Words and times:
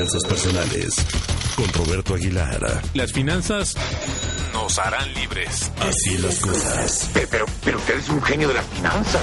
finanzas 0.00 0.24
personales 0.26 0.94
con 1.56 1.68
Roberto 1.74 2.14
Aguilar. 2.14 2.58
Las 2.94 3.12
finanzas 3.12 3.74
nos 4.54 4.78
harán 4.78 5.12
libres. 5.12 5.70
Así 5.78 6.16
las 6.16 6.38
cosas. 6.40 7.10
Pero, 7.12 7.28
pero, 7.30 7.46
pero 7.62 7.76
usted 7.76 7.98
es 7.98 8.08
un 8.08 8.22
genio 8.22 8.48
de 8.48 8.54
las 8.54 8.64
finanzas. 8.64 9.20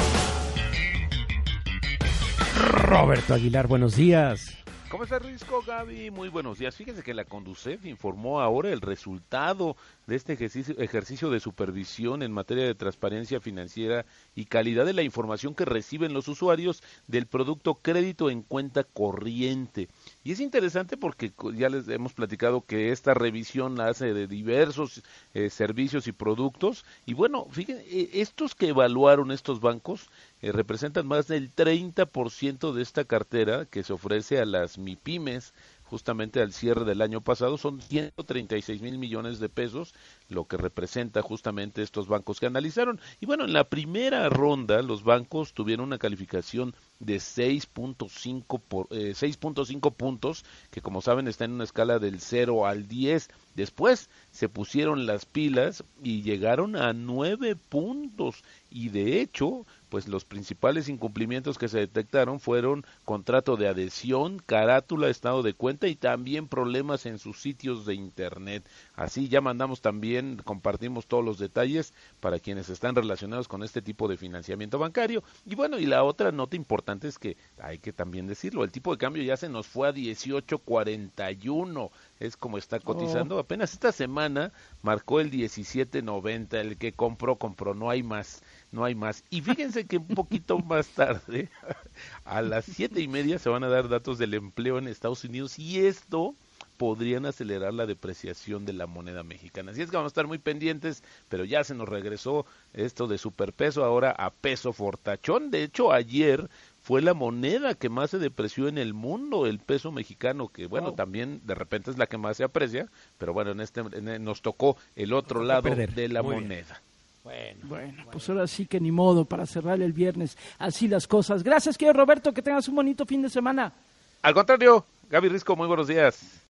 Roberto 2.74 3.34
Aguilar, 3.34 3.66
buenos 3.66 3.96
días. 3.96 4.55
¿Cómo 4.89 5.04
está 5.04 5.20
Risco, 5.20 5.62
Gaby? 5.68 6.12
Muy 6.12 6.29
buenos 6.29 6.60
días. 6.60 6.74
Fíjense 6.74 7.04
que 7.04 7.13
la 7.13 7.26
Conducef 7.26 7.86
informó 7.86 8.40
ahora 8.40 8.72
el 8.72 8.79
resultado 8.79 9.76
de 10.06 10.15
este 10.15 10.31
ejercicio, 10.31 10.78
ejercicio, 10.79 11.29
de 11.29 11.42
supervisión 11.42 12.24
en 12.24 12.31
materia 12.31 12.63
de 12.63 12.74
transparencia 12.74 13.42
financiera 13.42 14.05
y 14.33 14.46
calidad 14.46 14.86
de 14.86 14.94
la 14.94 15.01
información 15.01 15.55
que 15.55 15.65
reciben 15.65 16.13
los 16.13 16.30
usuarios 16.30 16.81
del 17.05 17.27
producto 17.27 17.76
crédito 17.76 18.30
en 18.30 18.44
cuenta 18.44 18.86
corriente. 18.86 19.90
Y 20.23 20.31
es 20.31 20.40
interesante 20.40 20.95
porque 20.95 21.34
ya 21.54 21.67
les 21.67 21.90
hemos 21.90 22.13
platicado 22.13 22.62
que 22.62 22.94
esta 22.94 23.13
revisión 23.13 23.76
la 23.76 23.90
hace 23.90 24.13
de 24.13 24.26
diversos 24.26 25.04
eh, 25.34 25.49
servicios 25.49 26.08
y 26.08 26.13
productos. 26.13 26.85
Y 27.05 27.13
bueno, 27.13 27.46
fíjense, 27.52 27.84
eh, 27.90 28.10
estos 28.13 28.55
que 28.55 28.70
evaluaron 28.70 29.32
estos 29.32 29.60
bancos 29.60 30.10
eh, 30.41 30.52
representan 30.52 31.08
más 31.08 31.27
del 31.27 31.54
30% 31.54 32.73
de 32.73 32.82
esta 32.84 33.05
cartera 33.05 33.66
que 33.66 33.84
se 33.84 33.94
ofrece 33.94 34.40
a 34.40 34.46
las 34.46 34.77
MIPIMES 34.77 35.54
justamente 35.88 36.41
al 36.41 36.54
cierre 36.54 36.86
del 36.86 37.02
año 37.02 37.22
pasado 37.22 37.58
son 37.58 37.82
136 37.82 38.82
mil 38.82 38.98
millones 38.98 39.40
de 39.40 39.50
pesos, 39.50 39.94
lo 40.30 40.46
que 40.46 40.58
representa 40.58 41.22
justamente 41.22 41.82
estos 41.82 42.08
bancos 42.08 42.40
que 42.40 42.46
analizaron. 42.46 43.00
Y 43.20 43.26
bueno, 43.26 43.46
en 43.46 43.54
la 43.54 43.63
primera 43.63 44.30
ronda 44.30 44.82
los 44.82 45.04
bancos 45.04 45.54
tuvieron 45.54 45.86
una 45.86 45.98
calificación 45.98 46.76
de 47.00 47.18
6.5 47.18 48.62
por 48.68 48.88
6.5 48.90 49.94
puntos, 49.94 50.46
que 50.72 50.82
como 50.82 51.02
saben 51.02 51.28
está 51.28 51.46
en 51.46 51.54
una 51.54 51.64
escala 51.64 52.00
del 52.00 52.20
0 52.20 52.66
al 52.66 52.88
10. 52.88 53.30
Después 53.55 54.10
se 54.32 54.49
pusieron 54.49 55.05
las 55.05 55.26
pilas 55.26 55.84
y 56.04 56.21
llegaron 56.21 56.76
a 56.76 56.94
9 56.94 57.55
puntos 57.55 58.44
y 58.70 58.90
de 58.90 59.21
hecho 59.21 59.66
pues 59.90 60.08
los 60.08 60.26
principales 60.26 60.90
incumplimientos 60.90 61.58
que 61.58 61.70
se 61.70 61.80
detectaron 61.80 62.40
fueron 62.40 62.86
contrato 63.05 63.55
de 63.55 63.68
adhesión, 63.68 64.39
carátula, 64.45 65.08
estado 65.08 65.43
de 65.43 65.53
cuenta 65.53 65.88
y 65.88 65.95
también 65.95 66.47
problemas 66.47 67.05
en 67.05 67.19
sus 67.19 67.41
sitios 67.41 67.86
de 67.86 67.95
internet. 67.95 68.67
Así 68.95 69.30
ya 69.30 69.41
mandamos 69.41 69.81
también, 69.81 70.41
compartimos 70.43 71.08
todos 71.08 71.23
los 71.23 71.39
detalles 71.39 71.93
para 72.19 72.39
quienes 72.39 72.69
están 72.69 72.95
relacionados 72.95 73.47
con 73.47 73.64
este 73.64 73.81
tipo 73.81 74.08
de 74.08 74.17
financiamiento 74.17 74.77
bancario. 74.77 75.23
Y 75.45 75.55
bueno, 75.55 75.80
y 75.80 75.86
la 75.86 76.03
otra 76.03 76.31
nota 76.31 76.55
importante 76.55 76.86
es 77.03 77.19
que 77.19 77.38
hay 77.59 77.80
que 77.80 77.91
también 77.93 78.27
decirlo, 78.27 78.63
el 78.63 78.71
tipo 78.71 78.91
de 78.91 78.97
cambio 78.97 79.23
ya 79.23 79.38
se 79.38 79.49
nos 79.49 79.67
fue 79.67 79.89
a 79.89 79.93
18.41, 79.93 81.89
es 82.19 82.38
como 82.38 82.57
está 82.57 82.80
cotizando. 82.80 83.39
Apenas 83.39 83.73
esta 83.73 83.91
semana 83.91 84.53
marcó 84.81 85.19
el 85.19 85.30
17.90, 85.31 86.53
el 86.55 86.77
que 86.77 86.93
compró, 86.93 87.35
compró, 87.35 87.73
no 87.73 87.89
hay 87.89 88.03
más 88.03 88.41
no 88.71 88.83
hay 88.83 88.95
más. 88.95 89.23
Y 89.30 89.41
fíjense 89.41 89.85
que 89.85 89.97
un 89.97 90.08
poquito 90.08 90.59
más 90.65 90.88
tarde, 90.89 91.49
a 92.25 92.41
las 92.41 92.65
siete 92.65 93.02
y 93.02 93.08
media, 93.08 93.39
se 93.39 93.49
van 93.49 93.63
a 93.63 93.69
dar 93.69 93.89
datos 93.89 94.17
del 94.17 94.33
empleo 94.33 94.77
en 94.77 94.88
Estados 94.88 95.23
Unidos 95.23 95.58
y 95.59 95.85
esto 95.85 96.35
podrían 96.77 97.25
acelerar 97.25 97.73
la 97.73 97.88
depreciación 97.88 98.65
de 98.65 98.73
la 98.73 98.85
moneda 98.85 99.23
mexicana. 99.23 99.71
Así 99.71 99.81
es 99.81 99.89
que 99.89 99.97
vamos 99.97 100.11
a 100.11 100.13
estar 100.13 100.27
muy 100.27 100.38
pendientes, 100.38 101.03
pero 101.27 101.43
ya 101.43 101.63
se 101.63 101.73
nos 101.73 101.89
regresó 101.89 102.45
esto 102.73 103.08
de 103.08 103.17
superpeso 103.17 103.83
ahora 103.83 104.11
a 104.11 104.30
peso 104.30 104.73
fortachón. 104.73 105.49
De 105.49 105.63
hecho, 105.63 105.91
ayer 105.91 106.47
fue 106.88 107.02
la 107.02 107.13
moneda 107.13 107.75
que 107.75 107.89
más 107.89 108.11
se 108.11 108.17
depreció 108.17 108.69
en 108.69 108.77
el 108.77 108.93
mundo, 108.93 109.45
el 109.45 109.59
peso 109.59 109.91
mexicano, 109.91 110.47
que 110.47 110.67
bueno, 110.67 110.93
también 110.93 111.41
de 111.43 111.53
repente 111.53 111.91
es 111.91 111.97
la 111.97 112.07
que 112.07 112.17
más 112.17 112.38
se 112.38 112.45
aprecia, 112.45 112.88
pero 113.17 113.33
bueno, 113.33 113.52
en 113.52 113.59
este 113.59 113.83
nos 113.83 114.41
tocó 114.41 114.77
el 114.95 115.11
otro 115.11 115.43
lado 115.43 115.69
de 115.69 116.08
la 116.08 116.23
moneda. 116.23 116.81
Bueno, 117.25 117.59
bueno, 117.63 118.05
pues 118.09 118.30
ahora 118.30 118.48
sí 118.48 118.67
que 118.67 118.80
ni 118.80 118.89
modo 118.89 119.25
para 119.25 119.45
cerrar 119.45 119.81
el 119.81 119.92
viernes. 119.92 120.37
Así 120.59 120.87
las 120.87 121.08
cosas. 121.08 121.43
Gracias, 121.43 121.77
querido 121.77 121.92
Roberto, 121.92 122.33
que 122.33 122.42
tengas 122.42 122.70
un 122.70 122.75
bonito 122.75 123.05
fin 123.05 123.21
de 123.21 123.30
semana. 123.30 123.73
Al 124.21 124.33
contrario, 124.33 124.86
Gaby 125.09 125.27
Risco, 125.27 125.58
muy 125.58 125.67
buenos 125.67 125.89
días. 125.89 126.42